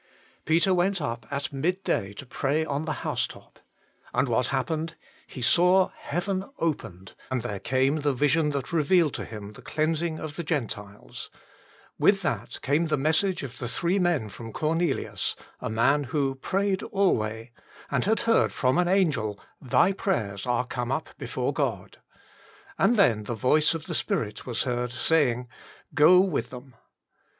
Peter 0.45 0.73
went 0.73 0.99
up 0.99 1.27
at 1.29 1.53
midday 1.53 2.11
to 2.11 2.25
pray 2.25 2.65
on 2.65 2.85
the 2.85 3.05
housetop. 3.05 3.59
And 4.15 4.27
what 4.27 4.47
happened? 4.47 4.95
He 5.27 5.43
saw 5.43 5.91
heaven 5.93 6.45
opened, 6.57 7.13
and 7.29 7.41
there 7.43 7.59
came 7.59 7.97
the 7.97 8.11
vision 8.11 8.49
that 8.49 8.73
revealed 8.73 9.13
to 9.13 9.25
him 9.25 9.49
the 9.51 9.61
cleansing 9.61 10.17
of 10.17 10.37
the 10.37 10.43
Gentiles; 10.43 11.29
with 11.99 12.23
that 12.23 12.59
came 12.63 12.87
the 12.87 12.97
message 12.97 13.43
of 13.43 13.59
the 13.59 13.67
three 13.67 13.99
men 13.99 14.27
from 14.27 14.51
Cornelius, 14.51 15.35
a 15.59 15.69
man 15.69 16.05
who" 16.05 16.33
prayed 16.41 16.81
alway," 16.81 17.51
and 17.91 18.05
had 18.05 18.21
heard 18.21 18.51
from 18.51 18.79
an 18.79 18.87
angel," 18.87 19.39
Thy 19.61 19.91
prayers 19.91 20.47
are 20.47 20.65
come 20.65 20.91
up 20.91 21.09
before 21.19 21.53
God"; 21.53 21.99
and 22.79 22.97
then 22.97 23.25
the 23.25 23.35
voice 23.35 23.75
of 23.75 23.85
the 23.85 23.93
Spirit 23.93 24.47
was 24.47 24.63
heard 24.63 24.91
saying," 24.91 25.47
Go 25.93 26.21
with 26.21 26.49
them." 26.49 26.73